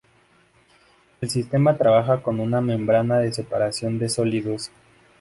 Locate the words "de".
3.19-3.31, 3.99-4.09